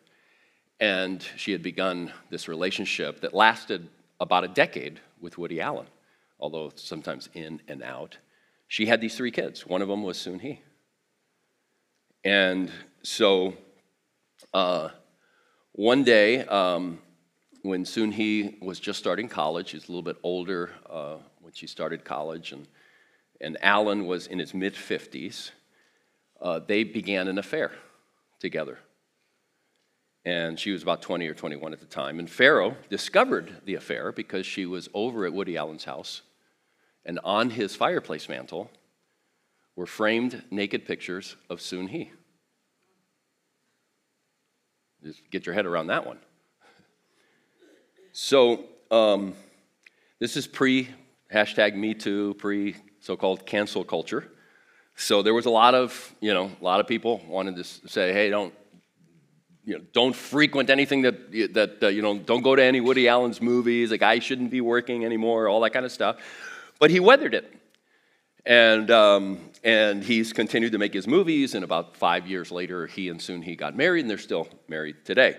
[0.81, 3.87] And she had begun this relationship that lasted
[4.19, 5.85] about a decade with Woody Allen,
[6.39, 8.17] although sometimes in and out.
[8.67, 9.65] She had these three kids.
[9.65, 10.59] One of them was Soon-Yi.
[12.23, 12.71] And
[13.03, 13.53] so
[14.55, 14.89] uh,
[15.73, 16.99] one day, um,
[17.61, 22.03] when Soon-Yi was just starting college, he's a little bit older uh, when she started
[22.03, 22.67] college, and,
[23.39, 25.51] and Allen was in his mid 50s,
[26.41, 27.71] uh, they began an affair
[28.39, 28.79] together.
[30.23, 32.19] And she was about 20 or 21 at the time.
[32.19, 36.21] And Farrow discovered the affair because she was over at Woody Allen's house.
[37.05, 38.69] And on his fireplace mantle
[39.75, 42.11] were framed naked pictures of Soon-Yi.
[45.03, 46.19] Just get your head around that one.
[48.11, 49.33] So, um,
[50.19, 50.89] this is pre
[51.33, 54.29] hashtag Me Too, pre so called cancel culture.
[54.95, 58.13] So, there was a lot of, you know, a lot of people wanted to say,
[58.13, 58.53] hey, don't,
[59.65, 63.07] you know, don't frequent anything that, that uh, you know, don't go to any Woody
[63.07, 63.91] Allen's movies.
[63.91, 66.17] The guy shouldn't be working anymore, all that kind of stuff.
[66.79, 67.53] But he weathered it.
[68.45, 73.09] And, um, and he's continued to make his movies, and about five years later, he
[73.09, 75.37] and Soon-Yi got married, and they're still married today.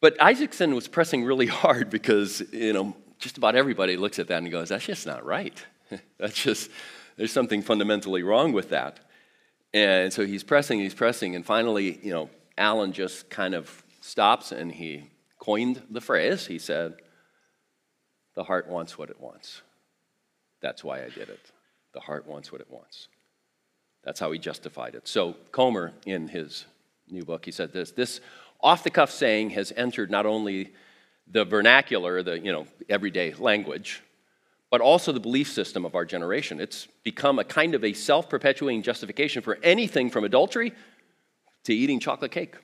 [0.00, 4.42] But Isaacson was pressing really hard because, you know, just about everybody looks at that
[4.42, 5.64] and goes, that's just not right.
[6.18, 6.70] that's just,
[7.16, 9.00] there's something fundamentally wrong with that.
[9.72, 12.28] And so he's pressing, he's pressing, and finally, you know,
[12.58, 16.46] Allen just kind of stops and he coined the phrase.
[16.46, 16.96] He said,
[18.34, 19.62] The heart wants what it wants.
[20.60, 21.40] That's why I did it.
[21.94, 23.08] The heart wants what it wants.
[24.04, 25.06] That's how he justified it.
[25.06, 26.64] So Comer, in his
[27.08, 28.20] new book, he said this this
[28.60, 30.72] off the cuff saying has entered not only
[31.26, 34.02] the vernacular, the you know, everyday language,
[34.70, 36.60] but also the belief system of our generation.
[36.60, 40.72] It's become a kind of a self perpetuating justification for anything from adultery
[41.64, 42.54] to eating chocolate cake.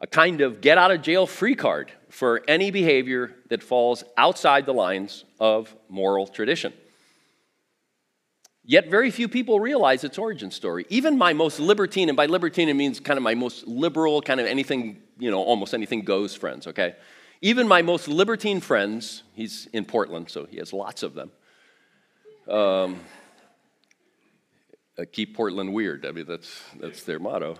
[0.00, 4.64] A kind of get out of jail free card for any behavior that falls outside
[4.64, 6.72] the lines of moral tradition.
[8.64, 10.86] Yet very few people realize its origin story.
[10.88, 14.40] Even my most libertine, and by libertine it means kind of my most liberal, kind
[14.40, 16.94] of anything, you know, almost anything goes friends, okay?
[17.40, 21.30] Even my most libertine friends, he's in Portland, so he has lots of them.
[22.48, 23.00] Um,
[24.98, 26.04] uh, keep Portland weird.
[26.04, 27.56] I mean, that's, that's their motto.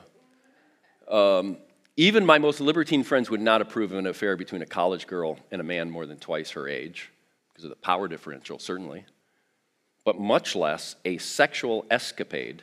[1.09, 1.59] Um,
[1.97, 5.39] even my most libertine friends would not approve of an affair between a college girl
[5.51, 7.11] and a man more than twice her age,
[7.53, 9.05] because of the power differential, certainly
[10.09, 12.63] but much less a sexual escapade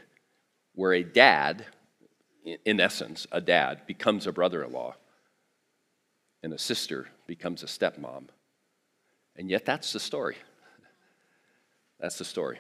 [0.73, 1.63] where a dad,
[2.43, 4.95] in essence, a dad, becomes a brother in law
[6.45, 8.25] and a sister becomes a stepmom.
[9.35, 10.37] And yet, that's the story.
[11.99, 12.59] That's the story.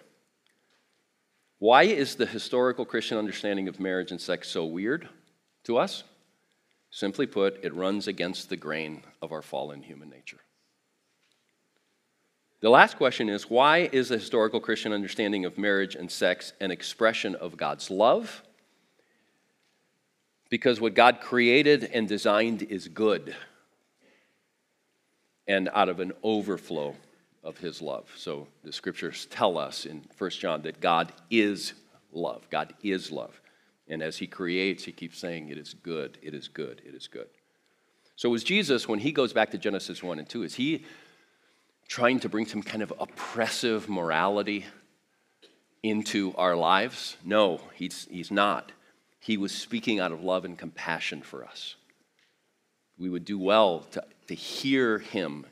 [1.59, 5.07] Why is the historical Christian understanding of marriage and sex so weird
[5.65, 6.03] to us?
[6.89, 10.39] Simply put, it runs against the grain of our fallen human nature.
[12.61, 16.71] The last question is why is the historical Christian understanding of marriage and sex an
[16.71, 18.41] expression of God's love?
[20.49, 23.35] Because what God created and designed is good
[25.47, 26.95] and out of an overflow
[27.43, 28.09] of his love.
[28.17, 31.73] So the scriptures tell us in 1 John that God is
[32.11, 32.47] love.
[32.49, 33.39] God is love.
[33.87, 37.07] And as he creates, he keeps saying, It is good, it is good, it is
[37.07, 37.27] good.
[38.15, 40.85] So, was Jesus, when he goes back to Genesis 1 and 2, is he
[41.87, 44.65] trying to bring some kind of oppressive morality
[45.83, 47.17] into our lives?
[47.23, 48.71] No, he's, he's not.
[49.19, 51.75] He was speaking out of love and compassion for us.
[52.97, 55.45] We would do well to, to hear him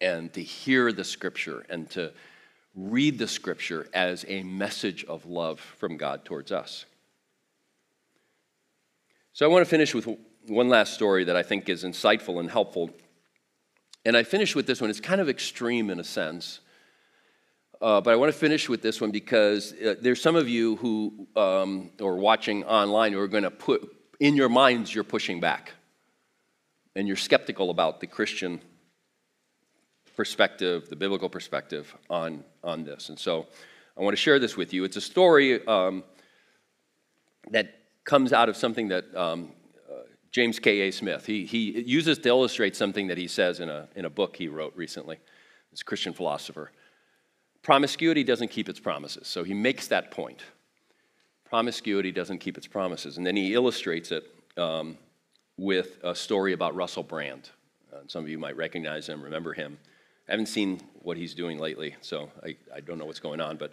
[0.00, 2.12] and to hear the scripture and to
[2.74, 6.84] read the scripture as a message of love from God towards us.
[9.32, 10.08] So I want to finish with
[10.46, 12.90] one last story that I think is insightful and helpful
[14.04, 14.90] and I finish with this one.
[14.90, 16.60] It's kind of extreme in a sense.
[17.80, 20.76] Uh, but I want to finish with this one because uh, there's some of you
[20.76, 25.40] who um, are watching online who are going to put in your minds you're pushing
[25.40, 25.72] back
[26.94, 28.60] and you're skeptical about the Christian
[30.16, 33.08] perspective, the biblical perspective on, on this.
[33.08, 33.46] And so
[33.96, 34.84] I want to share this with you.
[34.84, 36.04] It's a story um,
[37.50, 39.52] that comes out of something that um,
[40.32, 40.90] James K.A.
[40.90, 41.26] Smith.
[41.26, 44.48] He, he uses to illustrate something that he says in a, in a book he
[44.48, 45.18] wrote recently.
[45.70, 46.72] This Christian philosopher.
[47.62, 49.28] Promiscuity doesn't keep its promises.
[49.28, 50.42] So he makes that point.
[51.44, 53.18] Promiscuity doesn't keep its promises.
[53.18, 54.24] And then he illustrates it
[54.56, 54.96] um,
[55.56, 57.50] with a story about Russell Brand.
[57.92, 59.78] Uh, some of you might recognize him, remember him.
[60.28, 63.56] I haven't seen what he's doing lately, so I, I don't know what's going on.
[63.56, 63.72] But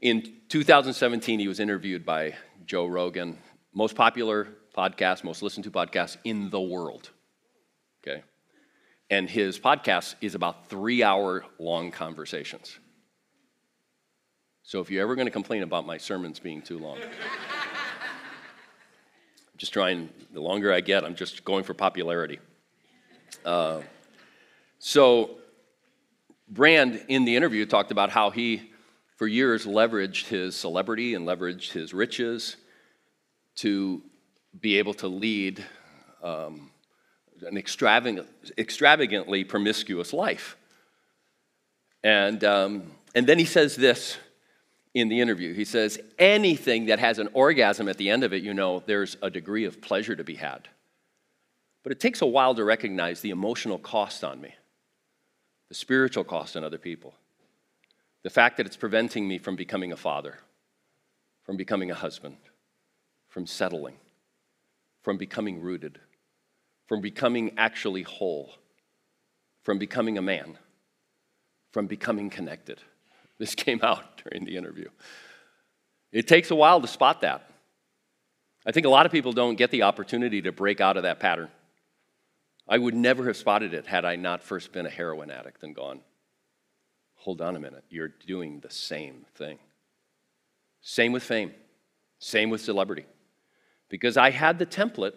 [0.00, 2.34] in 2017, he was interviewed by
[2.66, 3.38] Joe Rogan,
[3.72, 7.10] most popular podcast, most listened to podcast in the world.
[8.02, 8.22] Okay?
[9.10, 12.78] And his podcast is about three hour long conversations.
[14.62, 16.98] So if you're ever going to complain about my sermons being too long,
[19.58, 22.38] just trying, the longer I get, I'm just going for popularity.
[23.44, 23.82] Uh,
[24.78, 25.38] so,
[26.48, 28.70] Brand in the interview talked about how he,
[29.16, 32.56] for years, leveraged his celebrity and leveraged his riches
[33.56, 34.00] to
[34.58, 35.64] be able to lead
[36.22, 36.70] um,
[37.42, 40.56] an extravagant, extravagantly promiscuous life.
[42.04, 44.16] And, um, and then he says this
[44.94, 45.54] in the interview.
[45.54, 49.16] He says, anything that has an orgasm at the end of it, you know, there's
[49.22, 50.68] a degree of pleasure to be had.
[51.82, 54.54] But it takes a while to recognize the emotional cost on me,
[55.68, 57.14] the spiritual cost on other people,
[58.22, 60.38] the fact that it's preventing me from becoming a father,
[61.44, 62.36] from becoming a husband,
[63.28, 63.96] from settling,
[65.02, 65.98] from becoming rooted,
[66.86, 68.54] from becoming actually whole,
[69.62, 70.58] from becoming a man,
[71.72, 72.80] from becoming connected.
[73.38, 74.88] This came out during the interview.
[76.12, 77.48] It takes a while to spot that.
[78.66, 81.20] I think a lot of people don't get the opportunity to break out of that
[81.20, 81.48] pattern.
[82.68, 85.74] I would never have spotted it had I not first been a heroin addict and
[85.74, 86.00] gone,
[87.14, 89.58] hold on a minute, you're doing the same thing.
[90.82, 91.52] Same with fame,
[92.18, 93.06] same with celebrity.
[93.88, 95.14] Because I had the template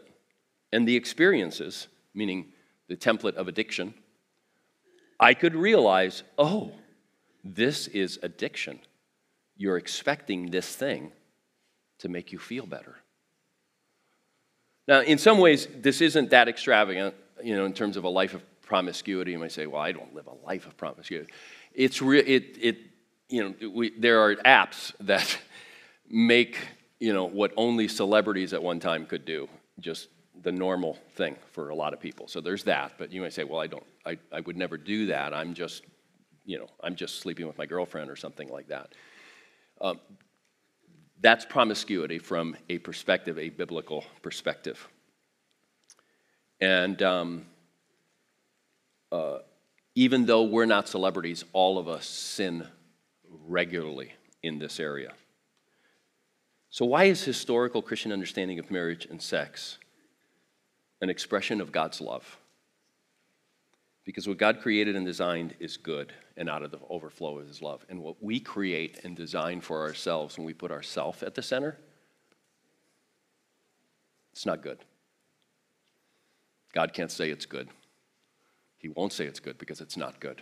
[0.72, 2.54] and the experiences, meaning
[2.88, 3.94] the template of addiction,
[5.20, 6.72] I could realize, oh,
[7.44, 8.80] this is addiction.
[9.58, 11.12] You're expecting this thing
[12.00, 12.96] to make you feel better.
[14.88, 18.34] Now, in some ways, this isn't that extravagant, you know, in terms of a life
[18.34, 19.32] of promiscuity.
[19.32, 21.32] You might say, well, I don't live a life of promiscuity.
[21.74, 22.78] It's real, it, it,
[23.30, 25.38] you know, we, there are apps that
[26.10, 26.58] make,
[27.00, 29.48] you know, what only celebrities at one time could do,
[29.80, 30.08] just
[30.44, 32.28] the normal thing for a lot of people.
[32.28, 35.08] So there's that, but you might say, well, I don't, I, I would never do
[35.08, 35.34] that.
[35.34, 35.84] I'm just
[36.46, 38.94] you know, I'm just sleeping with my girlfriend or something like that.
[39.80, 40.00] Um,
[41.22, 44.88] that's promiscuity from a perspective, a biblical perspective.
[46.60, 47.46] And um,
[49.12, 49.40] uh,
[49.96, 52.68] even though we're not celebrities, all of us sin
[53.48, 54.14] regularly
[54.44, 55.14] in this area.
[56.70, 59.78] So, why is historical Christian understanding of marriage and sex
[61.02, 62.38] an expression of God's love?
[64.04, 67.62] Because what God created and designed is good, and out of the overflow of His
[67.62, 67.86] love.
[67.90, 71.78] And what we create and design for ourselves when we put ourselves at the center,
[74.32, 74.80] it's not good.
[76.74, 77.70] God can't say it's good.
[78.78, 80.42] He won't say it's good because it's not good.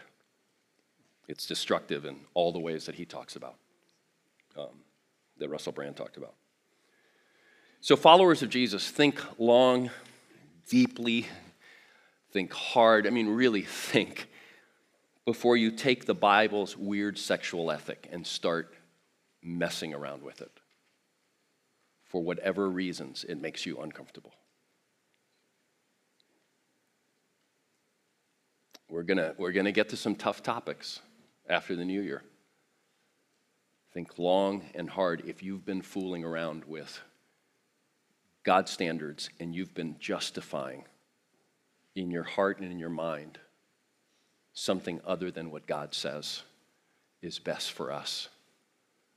[1.27, 3.55] It's destructive in all the ways that he talks about,
[4.57, 4.83] um,
[5.37, 6.35] that Russell Brand talked about.
[7.81, 9.89] So, followers of Jesus, think long,
[10.69, 11.27] deeply,
[12.31, 13.07] think hard.
[13.07, 14.29] I mean, really think
[15.25, 18.73] before you take the Bible's weird sexual ethic and start
[19.41, 20.51] messing around with it.
[22.05, 24.33] For whatever reasons, it makes you uncomfortable.
[28.89, 30.99] We're going we're going to get to some tough topics
[31.47, 32.23] after the new year.
[33.93, 36.99] Think long and hard if you've been fooling around with
[38.43, 40.85] God's standards and you've been justifying
[41.95, 43.39] in your heart and in your mind
[44.53, 46.43] something other than what God says
[47.21, 48.29] is best for us.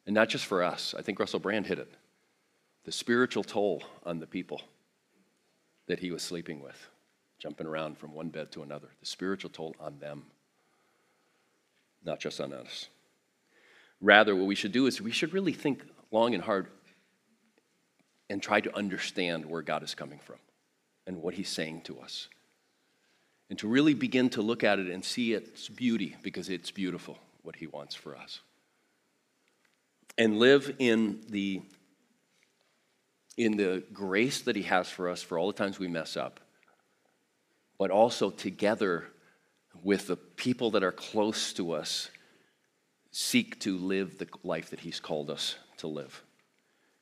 [0.06, 0.94] And not just for us.
[0.96, 1.92] I think Russell Brand hit it.
[2.84, 4.60] The spiritual toll on the people
[5.86, 6.88] that he was sleeping with,
[7.38, 8.88] jumping around from one bed to another.
[9.00, 10.24] The spiritual toll on them,
[12.04, 12.88] not just on us.
[14.00, 16.66] Rather, what we should do is we should really think long and hard
[18.28, 20.36] and try to understand where God is coming from
[21.06, 22.28] and what he's saying to us
[23.52, 27.18] and to really begin to look at it and see its beauty because it's beautiful
[27.42, 28.40] what he wants for us.
[30.16, 31.60] And live in the
[33.36, 36.40] in the grace that he has for us for all the times we mess up
[37.78, 39.04] but also together
[39.82, 42.08] with the people that are close to us
[43.10, 46.22] seek to live the life that he's called us to live.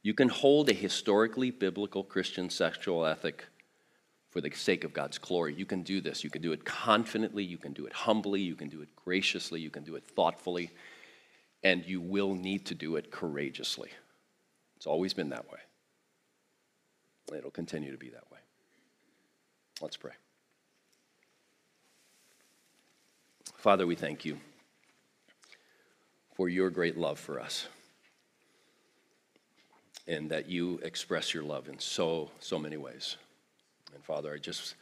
[0.03, 3.47] You can hold a historically biblical christian sexual ethic
[4.31, 5.55] for the sake of God's glory.
[5.55, 6.23] You can do this.
[6.25, 9.61] You can do it confidently, you can do it humbly, you can do it graciously,
[9.61, 10.71] you can do it thoughtfully,
[11.63, 13.91] and you will need to do it courageously.
[14.77, 15.59] It's always been that way.
[17.37, 18.39] It'll continue to be that way.
[19.81, 20.13] Let's pray.
[23.57, 24.39] Father, we thank you
[26.35, 27.69] for your great love for us
[30.07, 33.17] and that you express your love in so, so many ways.
[33.95, 34.75] And Father, I just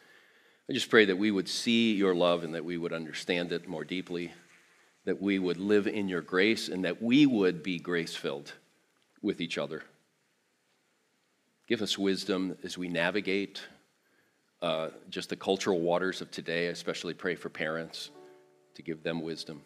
[0.68, 3.66] I just pray that we would see your love and that we would understand it
[3.66, 4.32] more deeply,
[5.06, 8.52] that we would live in your grace, and that we would be grace filled
[9.22, 9.82] with each other.
[11.66, 13.62] Give us wisdom as we navigate
[14.60, 16.68] uh, just the cultural waters of today.
[16.68, 18.10] I especially pray for parents
[18.74, 19.62] to give them wisdom.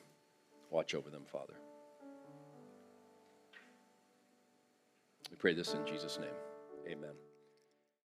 [0.71, 1.55] Watch over them, Father.
[5.31, 6.35] We pray this in Jesus' name.
[6.89, 7.32] Amen.